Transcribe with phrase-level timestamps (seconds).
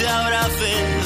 [0.00, 0.99] te abrace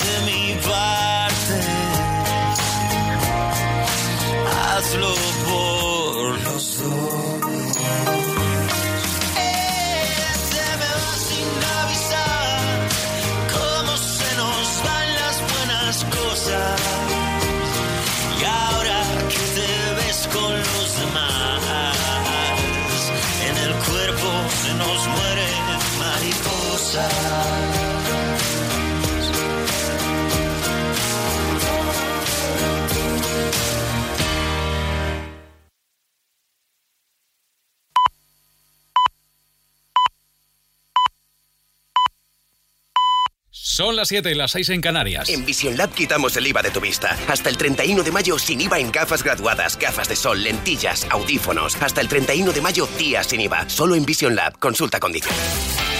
[43.74, 45.28] Son las 7 y las 6 en Canarias.
[45.28, 47.18] En Vision Lab quitamos el IVA de tu vista.
[47.26, 51.74] Hasta el 31 de mayo sin IVA en gafas graduadas, gafas de sol, lentillas, audífonos.
[51.82, 53.68] Hasta el 31 de mayo días sin IVA.
[53.68, 54.60] Solo en Vision Lab.
[54.60, 55.93] Consulta condiciones.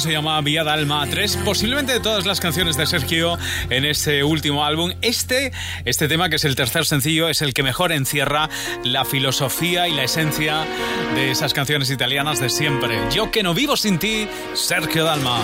[0.00, 3.38] Se llama Vía Dalma 3, posiblemente de todas las canciones de Sergio
[3.70, 4.92] en este último álbum.
[5.00, 5.52] Este,
[5.84, 8.50] este tema, que es el tercer sencillo, es el que mejor encierra
[8.84, 10.66] la filosofía y la esencia
[11.14, 12.98] de esas canciones italianas de siempre.
[13.12, 15.40] Yo que no vivo sin ti, Sergio Dalma.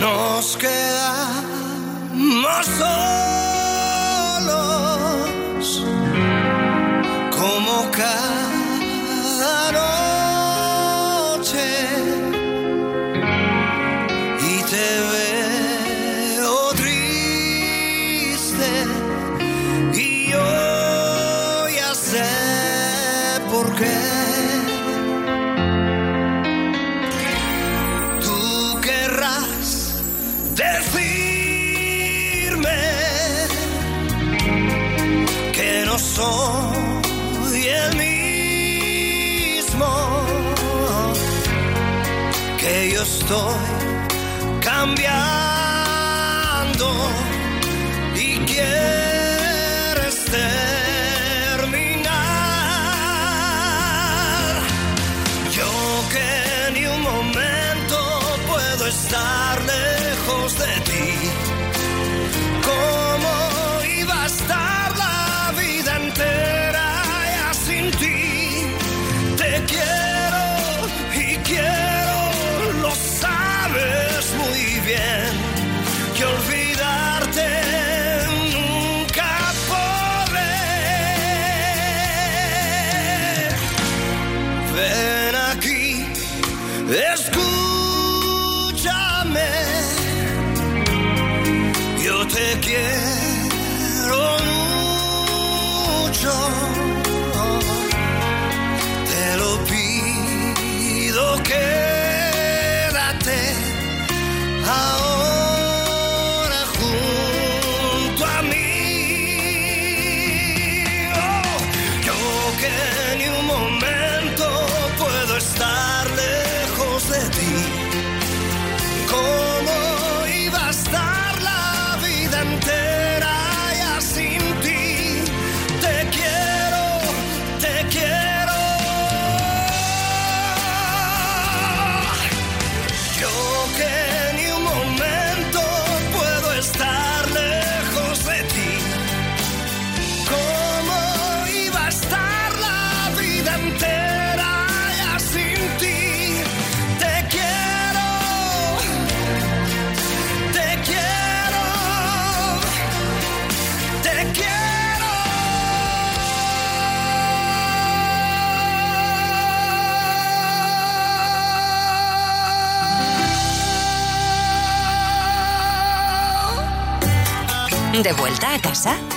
[0.00, 1.46] Nos quedamos
[4.46, 5.84] solos
[7.30, 8.49] como cada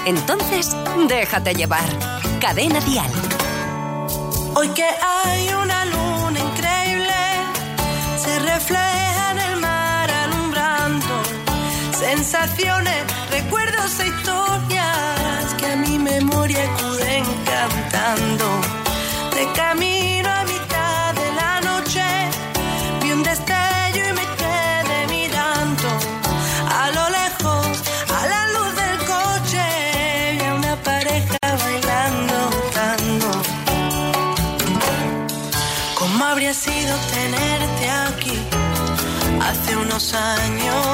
[0.05, 0.75] Entonces,
[1.07, 1.88] déjate llevar.
[2.41, 3.09] Cadena Dial.
[4.55, 5.52] Hoy que hay
[40.03, 40.93] unos años?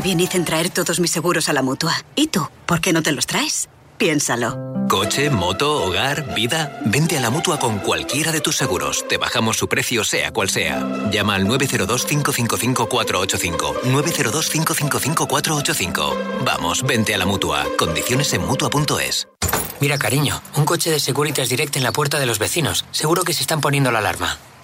[0.00, 1.92] Que bien hice en traer todos mis seguros a la mutua.
[2.16, 2.48] ¿Y tú?
[2.64, 3.68] ¿Por qué no te los traes?
[3.98, 4.56] Piénsalo.
[4.88, 6.80] Coche, moto, hogar, vida.
[6.86, 9.06] Vente a la mutua con cualquiera de tus seguros.
[9.08, 11.10] Te bajamos su precio, sea cual sea.
[11.10, 13.82] Llama al 902-555-485.
[13.82, 16.44] 902-555-485.
[16.44, 17.66] Vamos, vente a la mutua.
[17.76, 19.28] Condiciones en mutua.es.
[19.80, 22.86] Mira, cariño, un coche de Securitas Direct en la puerta de los vecinos.
[22.90, 24.38] Seguro que se están poniendo la alarma.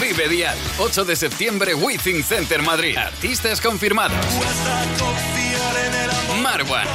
[0.00, 2.96] Vive Dial, 8 de septiembre, Withing Center Madrid.
[2.96, 4.18] Artistas confirmados.
[6.40, 6.86] Marwan.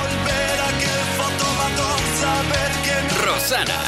[3.23, 3.83] Rosana.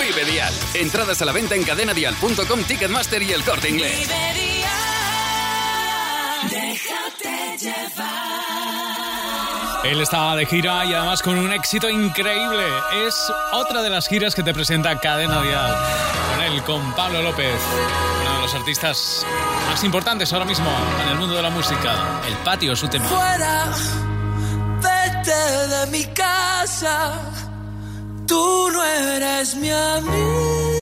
[0.00, 0.54] Vive Dial.
[0.74, 4.08] Entradas a la venta en cadenadial.com, Ticketmaster y el corte inglés.
[6.50, 8.21] Déjate llevar.
[9.84, 12.64] Él está de gira y además con un éxito increíble.
[13.04, 13.14] Es
[13.52, 15.76] otra de las giras que te presenta Cadena Dial.
[16.30, 17.60] Con él, con Pablo López,
[18.22, 19.26] uno de los artistas
[19.68, 20.70] más importantes ahora mismo
[21.02, 22.20] en el mundo de la música.
[22.28, 23.06] El patio es su tema.
[23.06, 23.72] Fuera,
[24.82, 27.20] vete de mi casa.
[28.26, 30.81] Tú no eres mi amiga.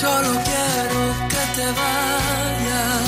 [0.00, 3.06] Solo quiero que te vayas.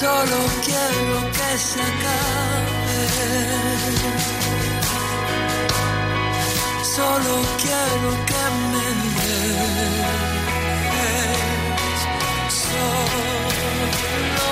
[0.00, 3.02] Solo quiero que se acabe.
[6.96, 8.86] Solo quiero que me
[9.18, 9.50] dejes.
[12.62, 14.51] Solo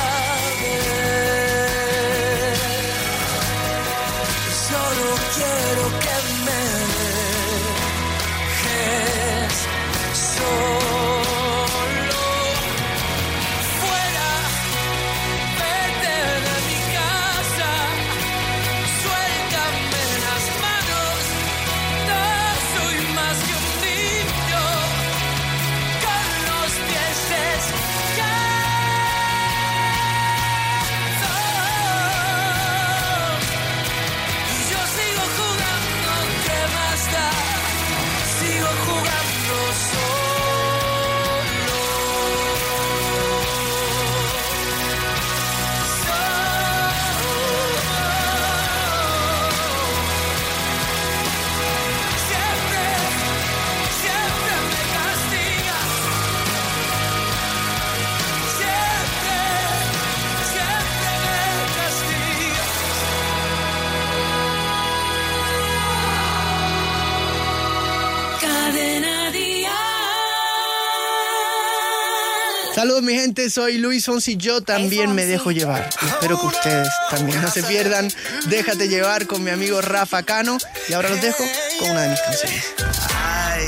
[72.81, 75.87] Saludos mi gente, soy Luis Fonsi, yo también me dejo llevar.
[76.01, 78.11] Y espero que ustedes también no se pierdan.
[78.47, 80.57] Déjate llevar con mi amigo Rafa Cano.
[80.89, 81.43] Y ahora los dejo
[81.77, 82.65] con una de mis canciones.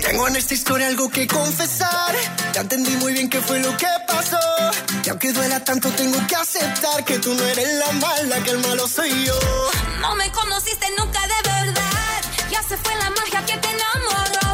[0.04, 2.16] Tengo en esta historia algo que confesar.
[2.56, 4.40] Ya entendí muy bien qué fue lo que pasó.
[5.06, 8.58] Y aunque duela tanto, tengo que aceptar que tú no eres la mala, que el
[8.58, 9.40] malo soy yo.
[10.02, 12.22] No me conociste nunca de verdad.
[12.50, 14.53] Ya se fue la magia que te enamoró.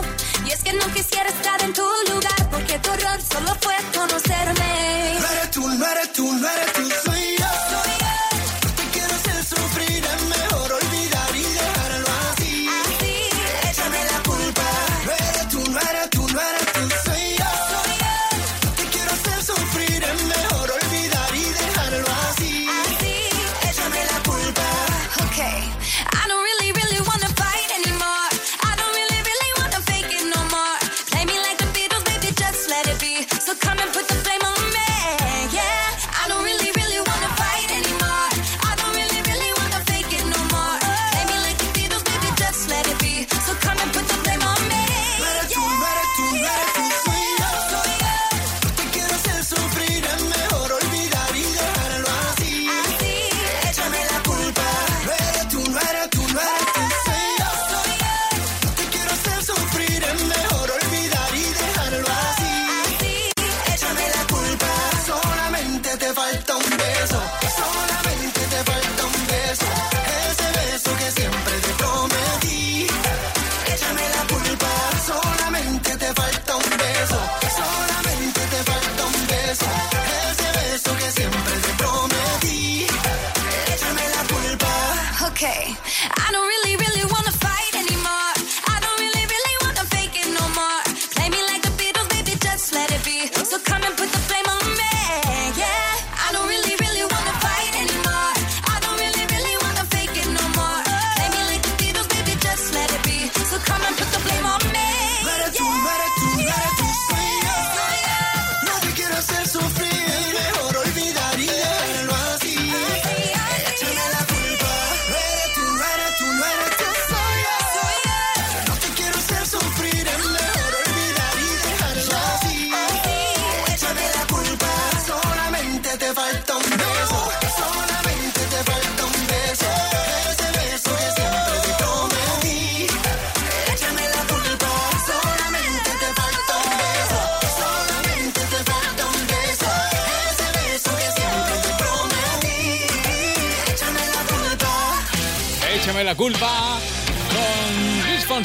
[0.80, 1.82] No quisiera estar en tu
[2.12, 2.50] lugar.
[2.52, 5.20] Porque tu error solo fue conocerme.
[5.20, 5.52] No eres
[6.74, 6.89] tú,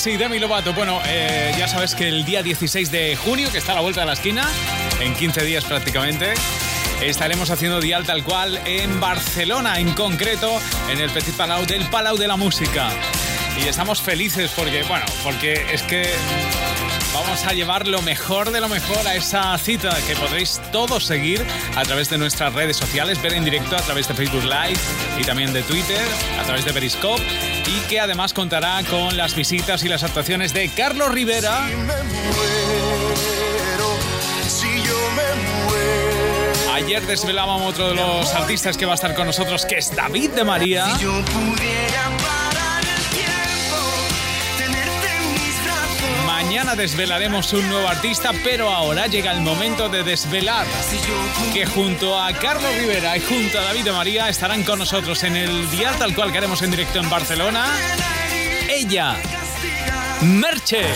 [0.06, 0.75] Y Demi Lovato.
[0.75, 4.00] Bueno, eh, ya sabes que el día 16 de junio, que está a la vuelta
[4.00, 4.46] de la esquina,
[5.00, 6.34] en 15 días prácticamente,
[7.00, 12.18] estaremos haciendo Dial tal cual en Barcelona, en concreto, en el Petit Palau del Palau
[12.18, 12.90] de la Música.
[13.56, 16.06] Y estamos felices porque, bueno, porque es que
[17.35, 21.45] vamos a llevar lo mejor de lo mejor a esa cita que podréis todos seguir
[21.75, 24.79] a través de nuestras redes sociales, ver en directo a través de Facebook Live
[25.19, 26.00] y también de Twitter,
[26.38, 27.25] a través de Periscope
[27.67, 31.67] y que además contará con las visitas y las actuaciones de Carlos Rivera.
[34.47, 35.35] Si yo me
[35.67, 39.95] muero, Ayer desvelábamos otro de los artistas que va a estar con nosotros, que es
[39.97, 40.97] David de María.
[41.00, 42.24] yo pudiera
[46.65, 50.67] Mañana desvelaremos un nuevo artista, pero ahora llega el momento de desvelar
[51.53, 55.37] que junto a Carlos Rivera y junto a David de María estarán con nosotros en
[55.37, 57.67] el día tal cual que haremos en directo en Barcelona.
[58.67, 59.15] Ella,
[60.23, 60.87] Merche.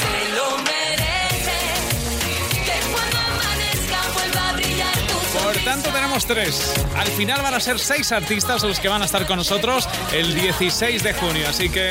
[5.44, 6.72] Por tanto, tenemos tres.
[6.96, 10.34] Al final van a ser seis artistas los que van a estar con nosotros el
[10.34, 11.46] 16 de junio.
[11.46, 11.90] Así que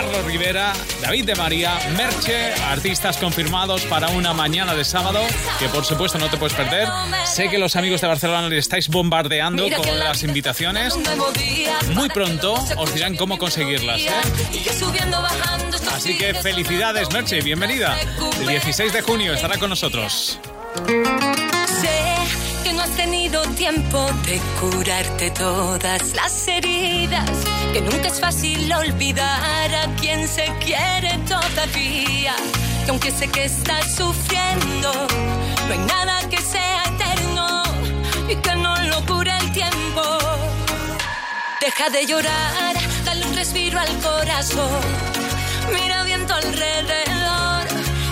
[0.00, 5.20] Carlos Rivera, David de María, Merche, artistas confirmados para una mañana de sábado,
[5.58, 6.88] que por supuesto no te puedes perder.
[7.26, 10.94] Sé que los amigos de Barcelona le estáis bombardeando con la las invitaciones.
[11.92, 14.00] Muy pronto os dirán cómo conseguirlas.
[14.00, 14.10] ¿eh?
[15.92, 17.94] Así que felicidades, Merche, bienvenida.
[18.40, 20.38] El 16 de junio estará con nosotros.
[20.86, 22.14] Sé
[22.64, 27.28] que no has tenido tiempo de curarte todas las heridas,
[27.72, 32.34] que nunca es fácil olvidar a quien se quiere todavía,
[32.84, 34.92] que aunque sé que estás sufriendo,
[35.66, 37.62] no hay nada que sea eterno
[38.28, 40.02] y que no lo cure el tiempo.
[41.60, 44.80] Deja de llorar, dale un respiro al corazón,
[45.72, 47.66] mira bien tu alrededor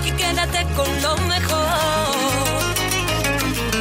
[0.05, 1.68] y quédate con lo mejor.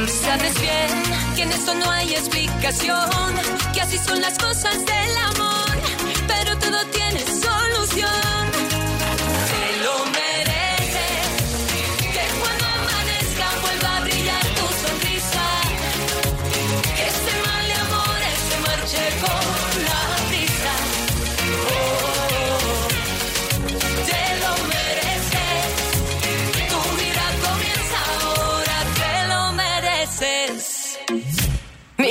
[0.08, 1.02] Sabes bien
[1.36, 3.34] que en esto no hay explicación,
[3.72, 5.67] que así son las cosas del amor,
[6.60, 6.97] todo tiene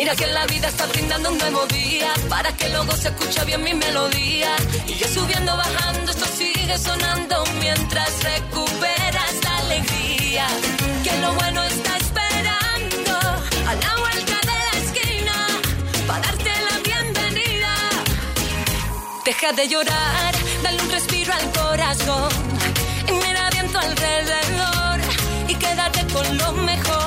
[0.08, 3.62] Mira que la vida está brindando un nuevo día para que luego se escuche bien
[3.62, 4.56] mi melodía.
[4.88, 10.48] Y yo subiendo, bajando, esto sigue sonando mientras recuperas la alegría.
[11.04, 13.20] Que lo bueno está esperando
[13.70, 15.36] a la vuelta de la esquina
[16.08, 17.74] para darte la bienvenida.
[19.26, 22.32] Deja de llorar, dale un respiro al corazón
[23.10, 25.00] y mira bien tu alrededor
[25.50, 27.07] y quédate con lo mejor.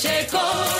[0.00, 0.79] 结果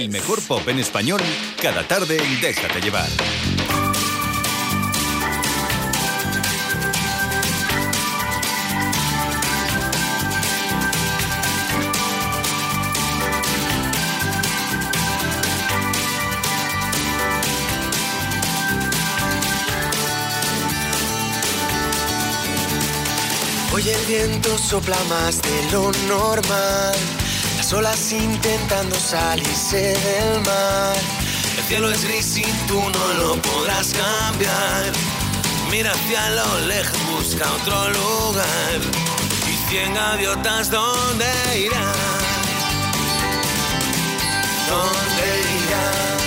[0.00, 1.20] El mejor pop en español,
[1.60, 3.06] cada tarde en Déjate llevar.
[23.74, 27.19] Hoy el viento sopla más de lo normal.
[27.70, 30.96] Las olas intentando salirse del mar.
[31.56, 34.92] El cielo es gris y tú no lo podrás cambiar.
[35.70, 38.80] Mira hacia lo lejos, busca otro lugar.
[39.48, 41.26] Y cien gaviotas, ¿dónde
[41.60, 41.94] irán?
[44.68, 45.28] ¿Dónde
[45.62, 46.18] irán?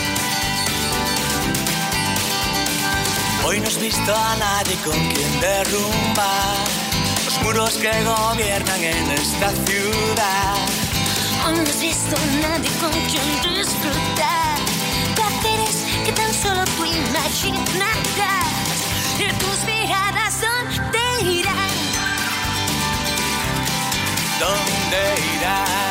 [3.46, 6.68] Hoy no has visto a nadie con quien derrumbar
[7.26, 10.73] los muros que gobiernan en esta ciudad.
[11.52, 14.58] No has visto nadie con quien disfrutar
[15.14, 18.54] placeres que tan solo tú imaginarás.
[19.20, 21.78] Y tus miradas dónde irán.
[24.40, 25.02] ¿Dónde
[25.36, 25.84] irán?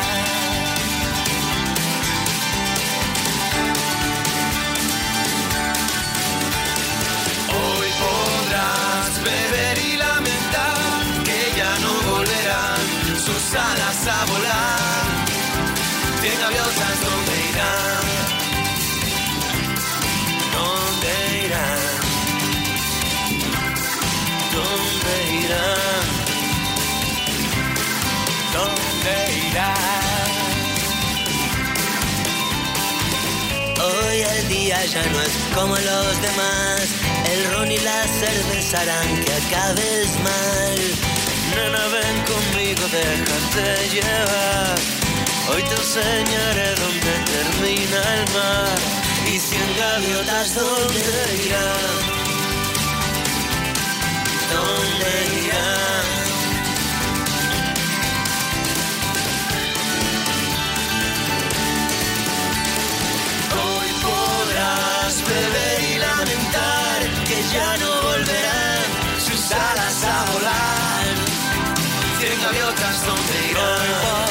[8.03, 14.82] Podrás beber y lamentar que ya no volverán sus alas a volar.
[34.43, 36.81] El día ya no es como los demás.
[37.31, 40.79] El ron y la cerveza harán que acabes mal.
[41.55, 44.75] Nena, ven conmigo, déjate llevar.
[45.49, 48.77] Hoy te enseñaré dónde termina el mar.
[49.33, 52.01] Y cien gaviotas, ¿dónde irán?
[54.53, 55.72] ¿Dónde irán?
[67.53, 68.85] Ya no volverán
[69.19, 71.05] sus alas a volar.
[72.19, 74.22] Cien gaviotas donde irán.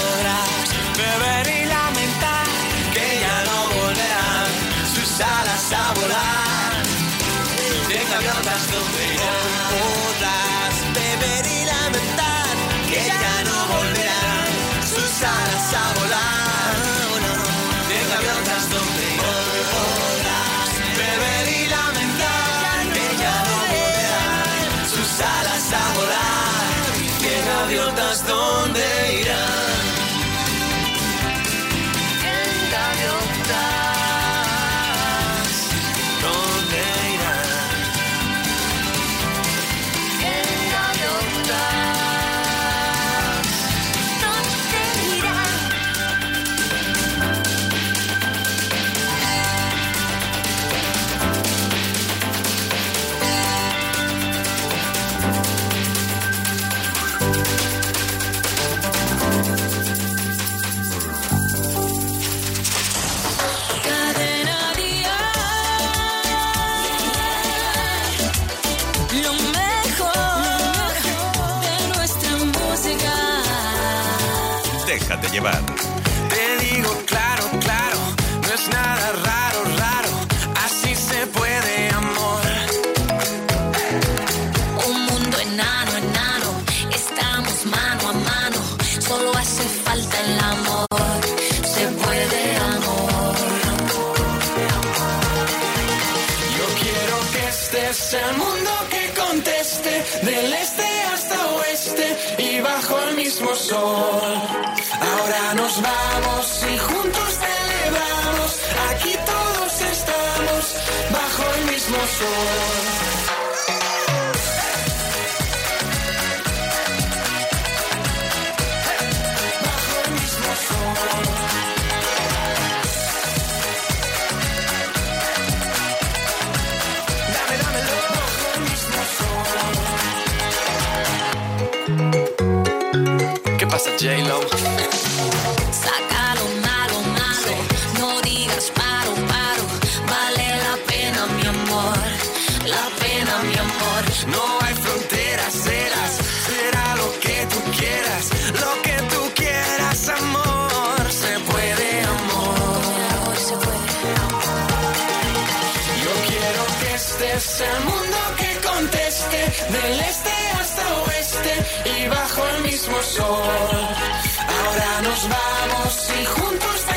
[165.73, 166.92] Y juntos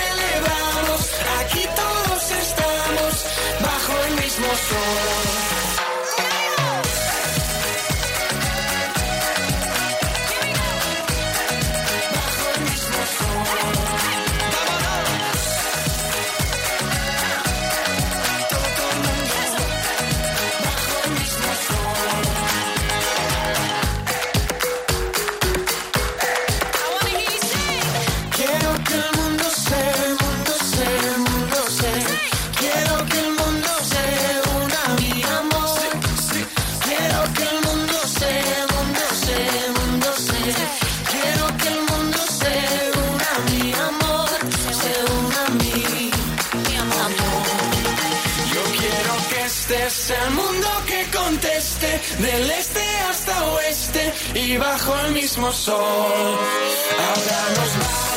[54.45, 55.81] y bajo el mismo sol.
[55.81, 58.14] Ahora nos va.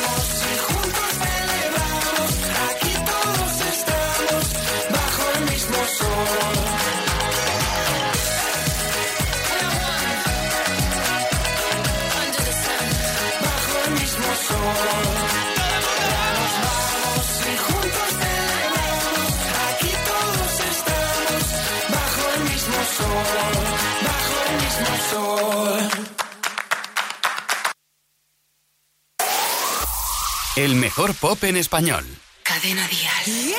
[30.98, 32.04] mejor pop en español.
[32.42, 33.24] Cadena Díaz.
[33.26, 33.56] Yeah.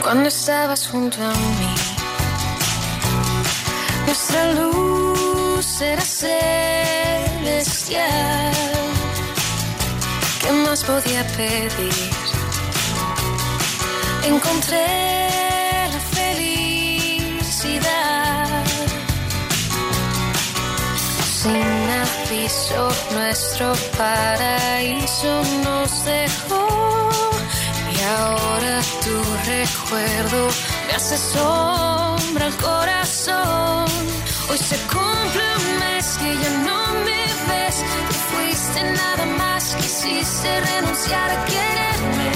[0.00, 1.74] Cuando estabas junto a mí,
[4.06, 7.34] nuestra luz era celestial.
[10.40, 12.12] ¿Qué más podía pedir?
[14.22, 15.27] Encontré
[21.40, 26.66] Sin aviso, nuestro paraíso nos dejó.
[27.94, 30.48] Y ahora tu recuerdo
[30.88, 33.86] me hace sombra al corazón.
[34.50, 37.76] Hoy se cumple un mes que ya no me ves.
[38.08, 42.30] Te fuiste nada más, quisiste renunciar a quererme.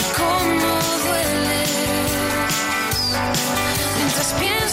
[0.00, 0.72] Y cómo
[1.06, 1.64] duele.
[3.96, 4.71] Mientras pienso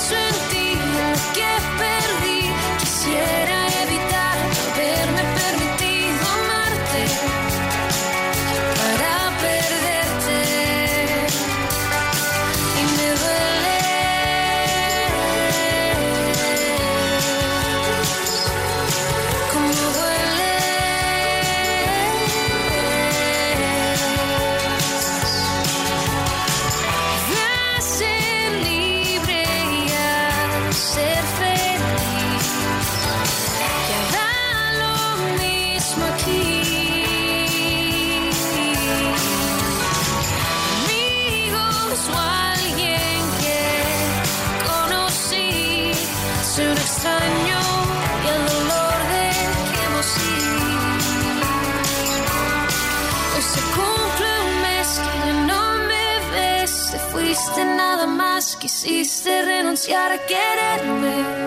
[59.87, 61.38] You gotta get it with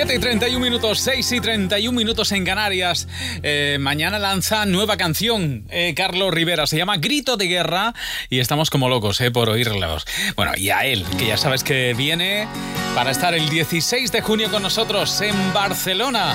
[0.00, 3.06] 7 y 31 minutos, 6 y 31 minutos en Canarias.
[3.42, 6.66] Eh, mañana lanza nueva canción, eh, Carlos Rivera.
[6.66, 7.92] Se llama Grito de Guerra
[8.30, 10.06] y estamos como locos eh, por oírlos.
[10.36, 12.48] Bueno, y a él, que ya sabes que viene
[12.94, 16.34] para estar el 16 de junio con nosotros en Barcelona.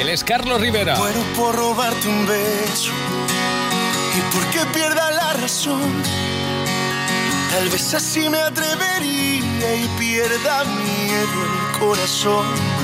[0.00, 0.96] Él es Carlos Rivera.
[0.96, 2.90] Muero por robarte un beso
[4.18, 6.02] y porque pierda la razón.
[7.52, 12.83] Tal vez así me atrevería y pierda miedo el corazón.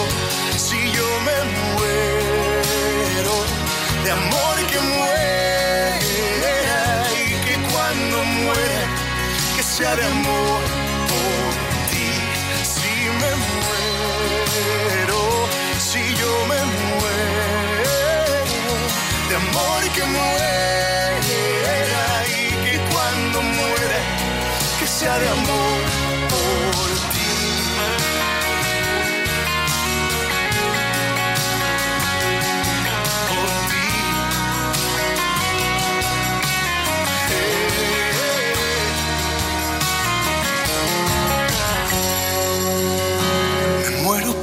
[1.27, 3.35] me muero,
[4.03, 8.83] de amor que muera y que cuando muera,
[9.55, 10.61] que sea de amor
[11.11, 11.49] por
[11.91, 12.09] ti.
[12.73, 15.19] Si me muero,
[15.89, 18.73] si yo me muero,
[19.29, 22.29] de amor que muera y
[22.65, 23.99] que cuando muera,
[24.79, 25.70] que sea de amor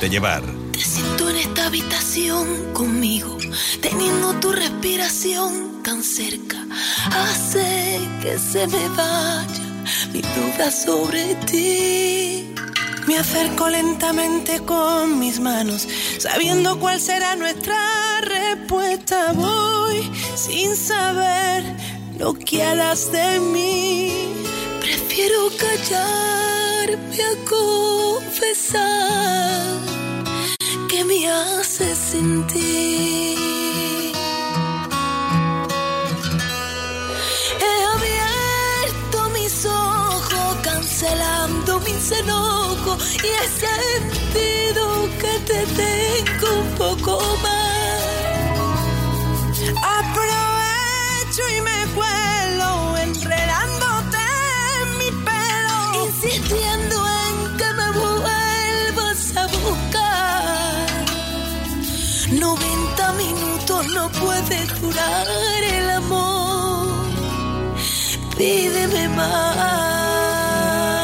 [0.00, 0.42] Déjate llevar.
[0.72, 3.36] Te siento en esta habitación conmigo,
[3.82, 6.56] teniendo tu respiración tan cerca.
[7.12, 12.54] Hace que se me vaya mi duda sobre ti.
[13.06, 15.86] Me acerco lentamente con mis manos,
[16.18, 17.76] sabiendo cuál será nuestra
[18.22, 19.32] respuesta.
[19.34, 21.62] Voy sin saber
[22.18, 24.12] lo que harás de mí.
[24.80, 25.50] Prefiero
[26.88, 28.80] a confesar
[30.88, 33.36] que me hace sentir.
[37.60, 44.84] He abierto mis ojos, cancelando mis enojos y he sentido
[45.20, 47.12] que te tengo un poco
[47.42, 48.00] más.
[49.98, 51.69] Aprovecho y me
[65.64, 67.06] el amor.
[68.36, 70.30] Pídeme más.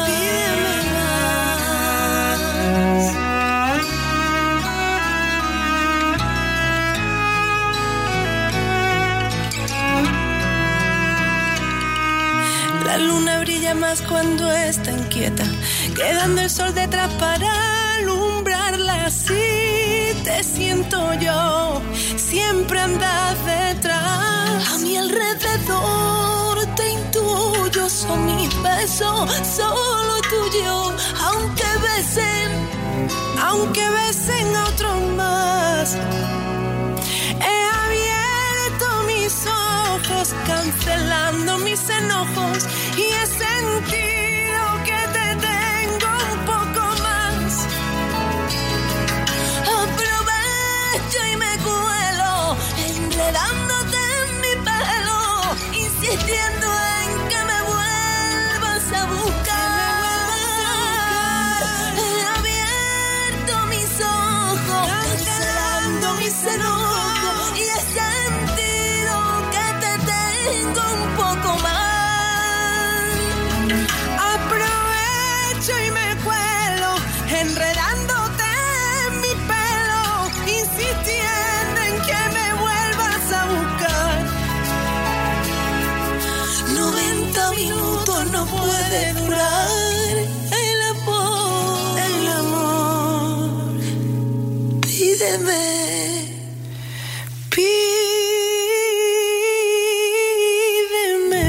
[0.07, 2.37] Pídeme más.
[12.85, 15.45] La luna brilla más cuando está inquieta,
[15.95, 17.49] quedando el sol detrás para
[17.97, 19.66] alumbrarla así.
[20.27, 21.81] Te siento yo,
[22.17, 24.73] siempre andas detrás.
[24.73, 30.93] A mi alrededor te intuyo, son mis besos, solo tuyo,
[31.27, 32.51] aunque besen,
[33.41, 35.97] aunque besen otros más.
[37.47, 42.67] He abierto mis ojos, cancelando mis enojos
[42.97, 44.06] y he sentido
[56.09, 56.56] insistiendo en
[88.87, 89.67] puede durar
[90.51, 93.79] el amor, el amor.
[94.81, 95.65] Pídeme,
[97.49, 97.83] pídeme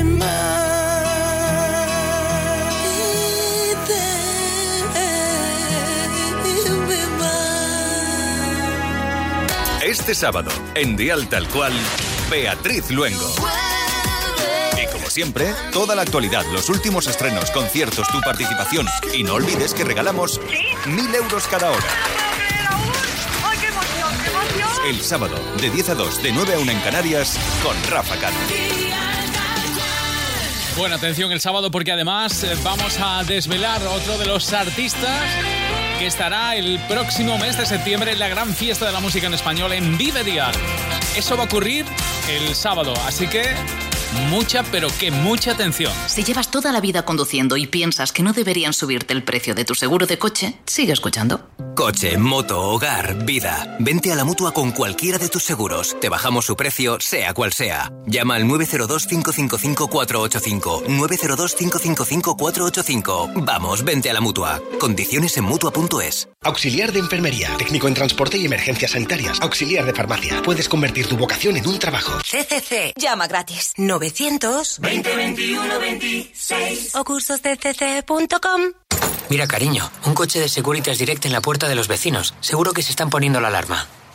[0.05, 0.28] más.
[9.82, 11.72] Este sábado, en Dial Tal Cual,
[12.30, 13.34] Beatriz Luengo.
[15.09, 18.87] Como siempre, toda la actualidad, los últimos estrenos, conciertos, tu participación.
[19.15, 20.39] Y no olvides que regalamos
[20.85, 21.87] mil euros cada hora.
[23.43, 24.87] ¡Ay, qué emoción, qué emoción!
[24.87, 28.37] El sábado, de 10 a 2, de 9 a 1 en Canarias, con Rafa Cano.
[30.77, 35.23] Bueno, atención el sábado porque además eh, vamos a desvelar otro de los artistas
[35.99, 39.33] que estará el próximo mes de septiembre en la gran fiesta de la música en
[39.33, 40.53] español en Vive Dial.
[41.17, 41.87] Eso va a ocurrir
[42.29, 43.57] el sábado, así que
[44.31, 45.93] mucha, pero que mucha atención.
[46.07, 49.65] Si llevas toda la vida conduciendo y piensas que no deberían subirte el precio de
[49.65, 51.49] tu seguro de coche, sigue escuchando.
[51.75, 53.77] Coche, moto, hogar, vida.
[53.79, 55.97] Vente a la mutua con cualquiera de tus seguros.
[56.01, 57.93] Te bajamos su precio, sea cual sea.
[58.07, 60.87] Llama al 902-555-485.
[60.87, 63.45] 902-555-485.
[63.45, 64.61] Vamos, vente a la mutua.
[64.81, 66.29] Condiciones en mutua.es.
[66.43, 70.43] Auxiliar de enfermería, técnico en transporte y emergencias sanitarias, auxiliar de farmacia.
[70.43, 72.19] Puedes convertir tu vocación en un trabajo.
[72.23, 72.95] CCC.
[72.97, 73.73] Llama gratis.
[73.99, 76.95] 900 20 21 26.
[76.95, 78.61] o cursosdcc.com.
[79.29, 82.35] Mira, cariño, un coche de Securitas Direct en la puerta de los vecinos.
[82.41, 83.87] Seguro que se están poniendo la alarma.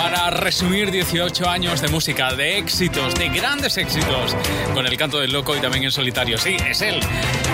[0.00, 4.34] para resumir 18 años de música, de éxitos, de grandes éxitos,
[4.72, 6.38] con el canto del loco y también en solitario.
[6.38, 7.00] Sí, es él,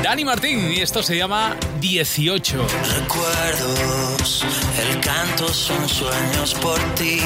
[0.01, 2.67] Dani Martín, y esto se llama 18.
[3.01, 4.45] recuerdos,
[4.81, 7.21] el canto son sueños por ti.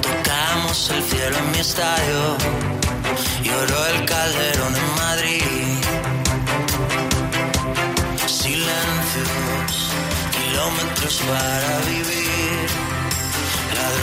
[0.00, 2.36] Tocamos el cielo en mi estadio,
[3.42, 5.42] lloró el calderón en Madrid.
[8.26, 9.90] Silencios,
[10.32, 12.23] kilómetros para vivir,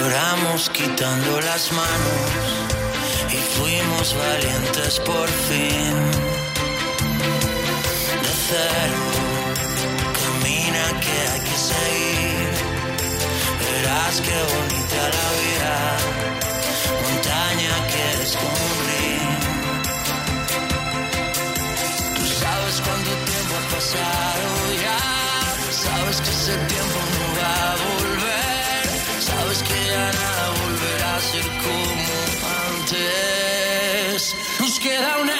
[0.00, 2.30] Lloramos quitando las manos
[3.28, 5.94] y fuimos valientes por fin
[8.22, 9.02] de cero
[10.18, 12.50] camina que hay que seguir
[13.60, 15.74] Verás qué bonita la vida,
[17.04, 19.30] montaña que descubrir.
[22.16, 24.60] Tú sabes cuánto tiempo ha pasado
[25.70, 26.99] Sabes que ese tiempo
[34.80, 34.80] antes.
[34.80, 35.39] Nos queda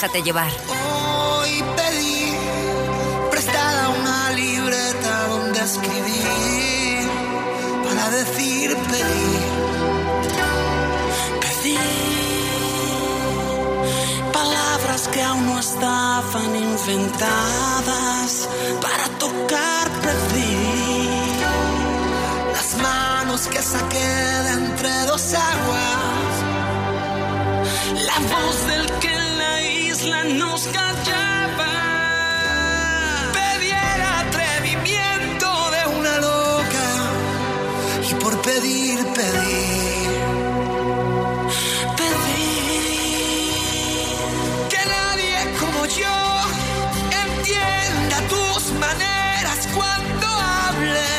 [0.00, 0.50] Déjate llevar.
[0.50, 2.32] Hoy pedí
[3.30, 7.06] prestada una libreta donde escribí
[7.84, 9.36] para decir pedí.
[11.42, 11.78] Pedí
[14.32, 18.48] palabras que aún no estaban inventadas
[18.80, 21.10] para tocar pedí.
[22.54, 23.98] Las manos que saqué
[24.46, 26.32] de entre dos aguas.
[28.06, 29.19] La voz del que
[30.00, 31.72] isla nos callaba.
[33.36, 36.86] Pedí el atrevimiento de una loca.
[38.10, 40.10] Y por pedir, pedir.
[42.00, 42.82] Pedir
[44.72, 46.18] que nadie como yo
[47.24, 50.26] entienda tus maneras cuando
[50.56, 51.10] hable.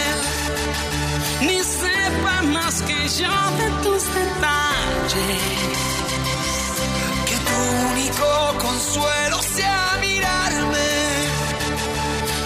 [1.48, 5.91] Ni sepa más que yo de tus detalles
[7.90, 10.90] único consuelo sea mirarme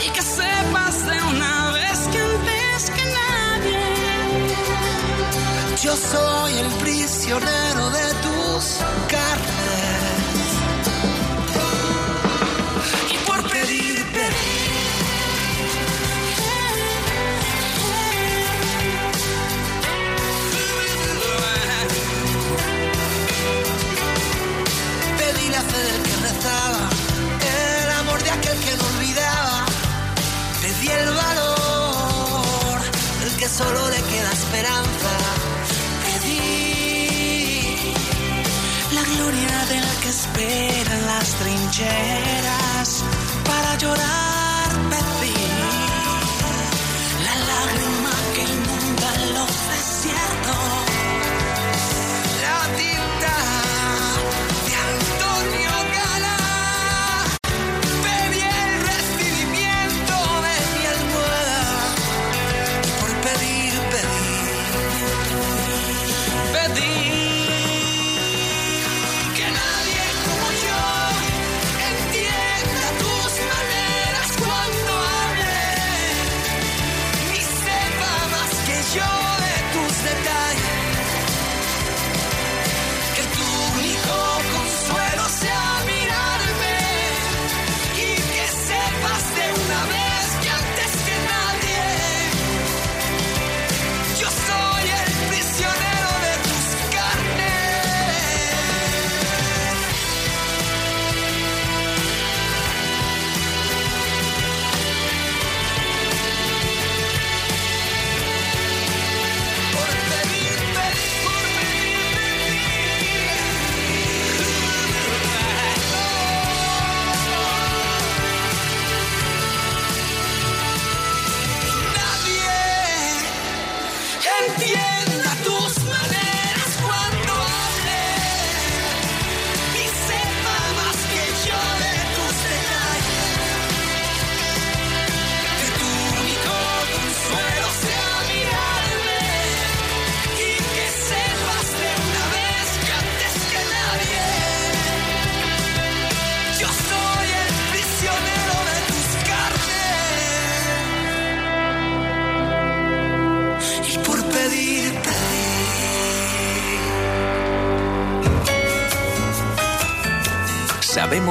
[0.05, 3.83] y que sepas de una vez que antes que nadie
[5.81, 8.63] yo soy el prisionero de tus
[41.05, 43.03] las trincheras
[43.45, 44.34] para llorar.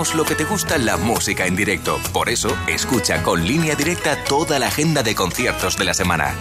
[0.04, 1.98] Sabemos lo que te gusta la música en directo.
[2.12, 6.34] Por eso, escucha con línea directa toda la agenda de conciertos de la semana.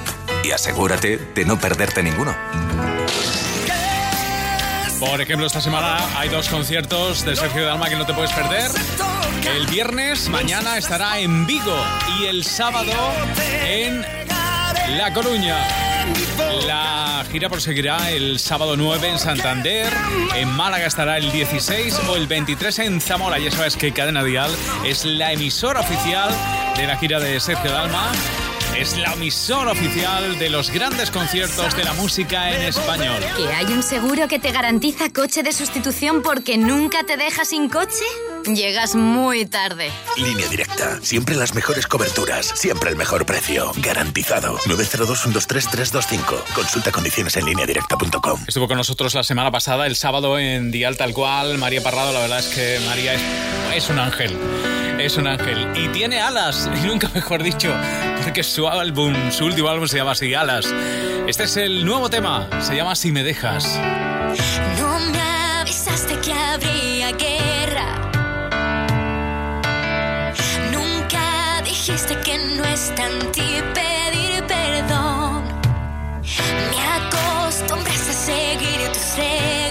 [0.44, 2.36] Y asegúrate de no perderte ninguno.
[5.00, 8.72] Por ejemplo, esta semana hay dos conciertos de Sergio Dalma que no te puedes perder.
[9.56, 11.78] El viernes, mañana estará en Vigo
[12.20, 12.94] y el sábado
[13.66, 14.02] en
[14.98, 15.83] La Coruña.
[16.66, 19.92] La gira proseguirá el sábado 9 en Santander,
[20.36, 23.40] en Málaga estará el 16 o el 23 en Zamora.
[23.40, 24.52] Ya sabes que Cadena Dial
[24.86, 26.30] es la emisora oficial
[26.78, 28.12] de la gira de Sergio Dalma.
[28.78, 33.22] Es la emisora oficial de los grandes conciertos de la música en español.
[33.38, 37.70] ¿Que hay un seguro que te garantiza coche de sustitución porque nunca te deja sin
[37.70, 38.04] coche?
[38.46, 39.90] Llegas muy tarde.
[40.18, 41.00] Línea directa.
[41.02, 42.48] Siempre las mejores coberturas.
[42.56, 43.72] Siempre el mejor precio.
[43.78, 44.58] Garantizado.
[44.60, 46.44] 902-123-325.
[46.54, 48.44] Consulta condiciones en lineadirecta.com.
[48.48, 52.12] Estuvo con nosotros la semana pasada, el sábado en Dial Tal Cual, María Parrado.
[52.12, 53.22] La verdad es que María es,
[53.76, 54.38] es un ángel.
[55.00, 55.68] Es un ángel.
[55.76, 57.74] Y tiene alas, y nunca mejor dicho,
[58.24, 60.68] porque su álbum, su último álbum se llama así, Alas.
[61.28, 63.80] Este es el nuevo tema, se llama Si me dejas.
[64.80, 65.22] No me
[65.62, 67.33] avisaste que habría guerra.
[72.90, 75.44] Está en ti pedir perdón.
[76.70, 79.63] Me acostumbraste a seguir tus reglas.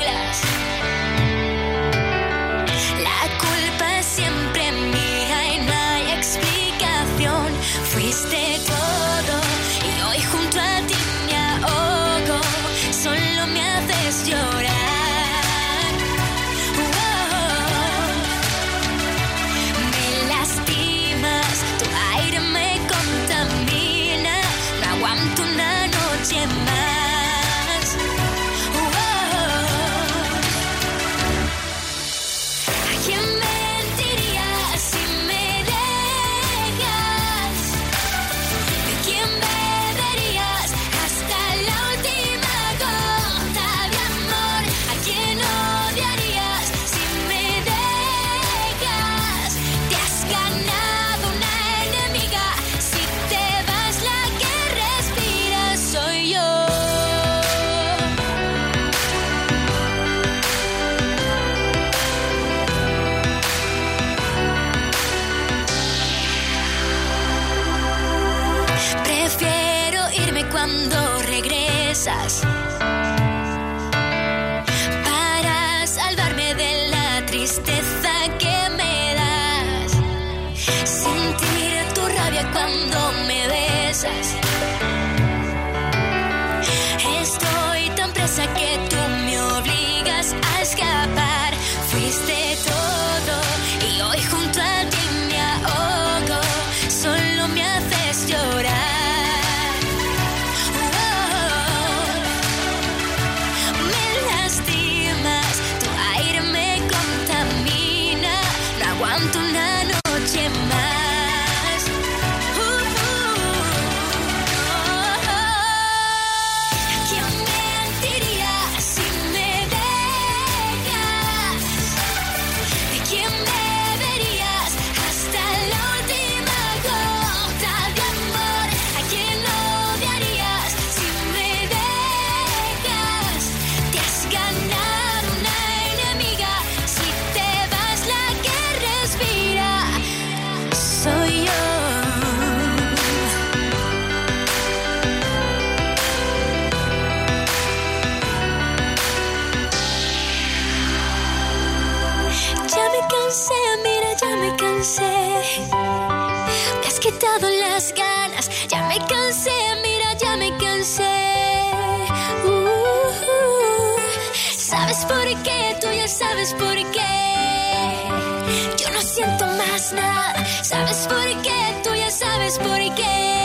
[169.23, 170.47] Siento más nada.
[170.63, 171.81] ¿Sabes por qué?
[171.85, 173.42] Tú ya sabes por qué.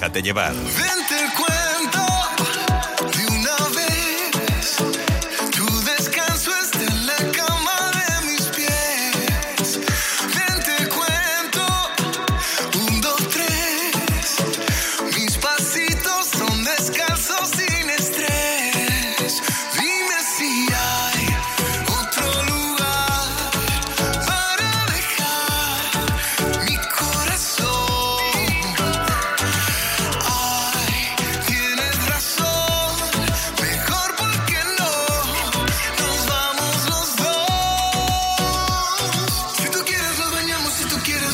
[0.00, 0.54] Déjate llevar.
[0.54, 1.00] Ven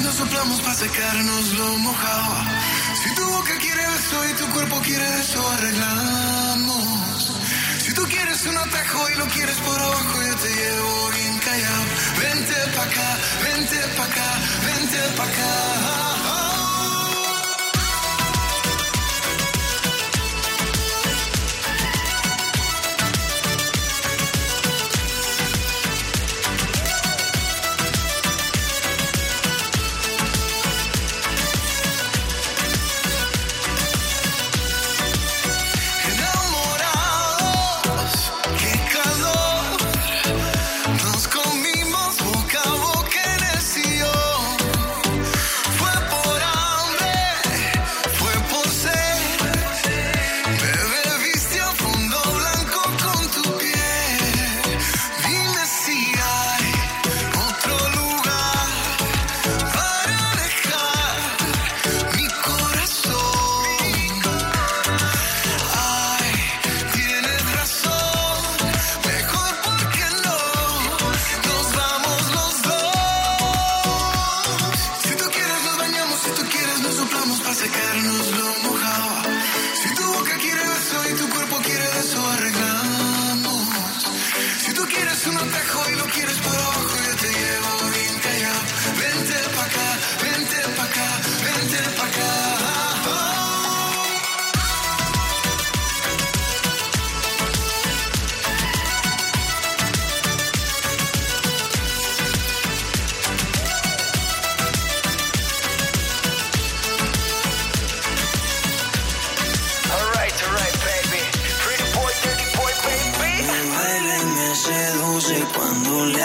[0.07, 2.34] nos soplamos para secarnos lo mojado.
[3.02, 7.32] Si tu boca quiere beso y tu cuerpo quiere eso arreglamos.
[7.84, 11.84] Si tú quieres un atajo y lo quieres por abajo yo te llevo bien callado.
[12.20, 13.09] Vente pa acá,
[13.46, 14.28] vente pa acá,
[14.66, 16.36] vente pa acá.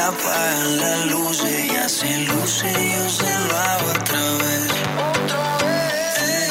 [0.08, 1.74] Apagan las luces.
[1.74, 4.68] Ya se luce, yo se lo hago otra vez.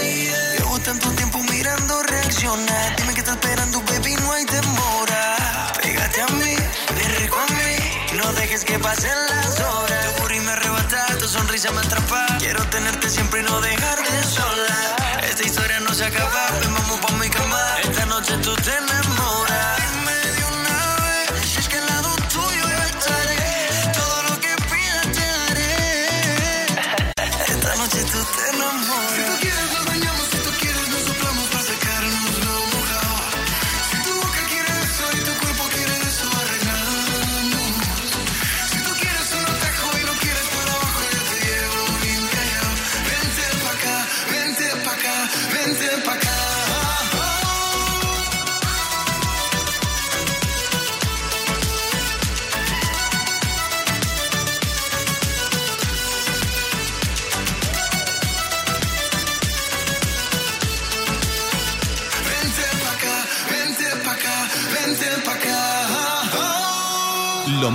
[0.00, 0.58] Ey, ey.
[0.58, 2.96] Llevo tanto tiempo mirando reaccionar.
[2.96, 5.72] Dime que estás esperando, baby, no hay demora.
[5.82, 6.54] Pégate a mí,
[6.96, 8.18] ven rico a mí.
[8.18, 10.14] No dejes que pasen las horas.
[10.16, 12.26] Tu booty me arrebata, tu sonrisa me atrapa.
[12.38, 14.96] Quiero tenerte siempre y no dejarte sola.
[15.28, 17.60] Esta historia no se acaba, ven vamos pa' mi cama.
[17.82, 18.80] Esta noche tú te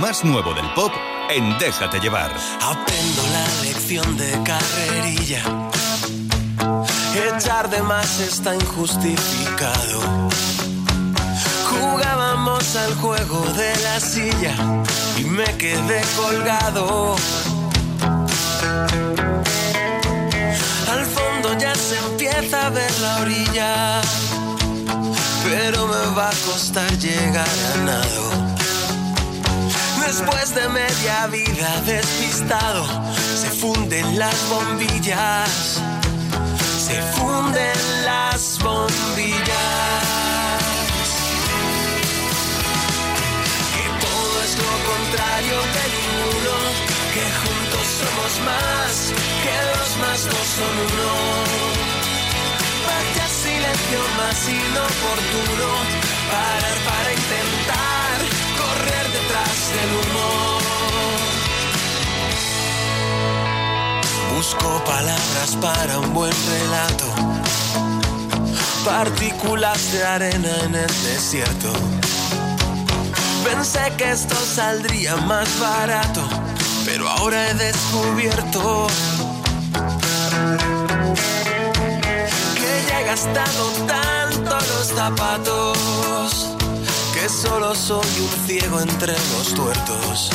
[0.06, 0.92] más nuevo del pop
[1.30, 2.30] en Déjate llevar.
[2.62, 5.42] Aprendo la lección de carrerilla.
[7.34, 10.30] Echar de más está injustificado.
[11.70, 14.54] Jugábamos al juego de la silla
[15.18, 17.16] y me quedé colgado.
[20.88, 24.00] Al fondo ya se empieza a ver la orilla,
[25.42, 28.45] pero me va a costar llegar a nado.
[30.06, 32.86] Después de media vida despistado,
[33.42, 35.80] se funden las bombillas.
[36.78, 39.40] Se funden las bombillas.
[43.74, 46.54] Que todo es lo contrario de ninguno.
[47.14, 48.92] Que juntos somos más,
[49.42, 51.12] que los más no son uno.
[52.86, 55.68] Vaya silencio más inoportuno.
[56.30, 57.85] Parar para intentar
[59.76, 60.58] detrás del humo.
[64.34, 67.04] Busco palabras para un buen relato.
[68.84, 71.72] partículas de arena en el desierto.
[73.44, 76.22] Pensé que esto saldría más barato,
[76.84, 78.86] pero ahora he descubierto
[82.54, 86.55] que ya he gastado tanto los zapatos
[87.28, 90.30] solo soy un ciego entre los tuertos.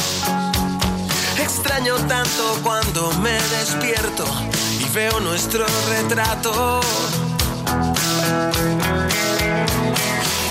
[1.37, 4.25] Extraño tanto cuando me despierto
[4.79, 6.81] y veo nuestro retrato.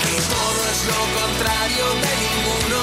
[0.03, 2.81] Que todo es lo contrario de ninguno,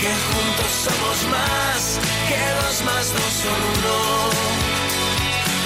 [0.00, 1.80] que juntos somos más,
[2.28, 3.96] que dos más dos son uno.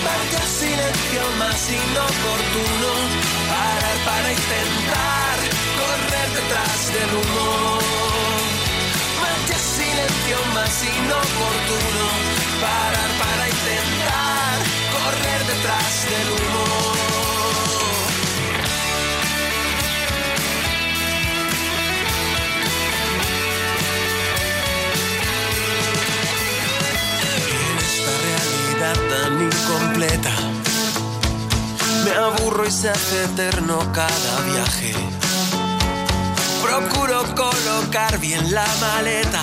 [0.05, 2.91] Vaya silencio más inoportuno,
[3.49, 5.52] parar para intentar
[5.93, 7.79] correr detrás del humo.
[9.23, 12.07] Vaya silencio más inoportuno,
[12.65, 14.55] parar para intentar
[14.95, 16.65] correr detrás del humo.
[27.61, 30.35] En esta realidad tan incompleta,
[32.05, 35.22] me aburro y se hace eterno cada viaje.
[36.63, 39.43] Procuro colocar bien la maleta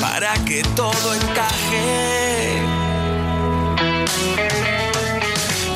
[0.00, 2.62] para que todo encaje.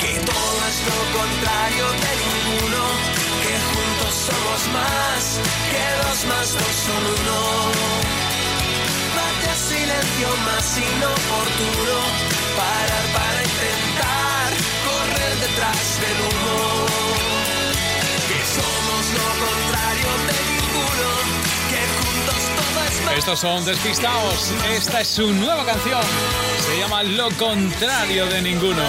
[0.01, 2.82] Que todo es lo contrario de ninguno,
[3.43, 5.22] que juntos somos más,
[5.72, 7.41] que dos más dos son uno.
[9.16, 11.97] Vaya silencio más inoportuno,
[12.59, 14.49] parar para intentar
[14.87, 17.64] correr detrás del humo.
[23.17, 24.53] Estos son Despistados.
[24.71, 26.03] Esta es su nueva canción.
[26.67, 28.83] Se llama Lo contrario de ninguno.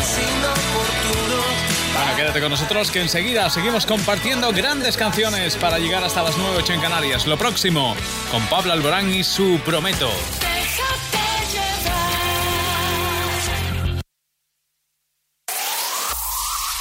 [1.94, 6.58] Bueno, quédate con nosotros que enseguida seguimos compartiendo grandes canciones para llegar hasta las 9
[6.58, 7.28] 8 en Canarias.
[7.28, 7.96] Lo próximo,
[8.32, 10.12] con Pablo Alborán y su Prometo.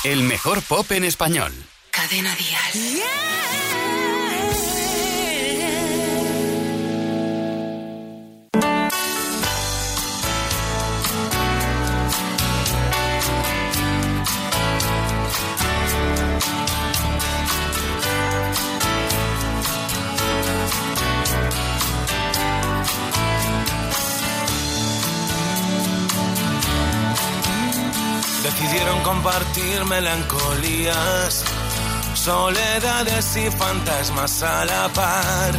[0.02, 1.52] El mejor pop en español.
[28.44, 31.44] Decidieron compartir melancolías,
[32.24, 35.52] soledades y fantasmas a la par.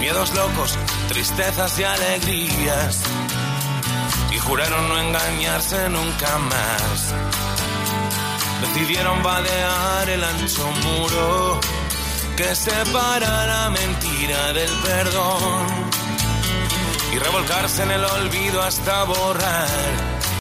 [0.00, 0.78] Miedos locos,
[1.10, 3.02] tristezas y alegrías.
[4.32, 7.14] Y juraron no engañarse nunca más.
[8.62, 11.60] Decidieron vadear el ancho muro
[12.38, 15.66] que separa la mentira del perdón.
[17.12, 20.19] Y revolcarse en el olvido hasta borrar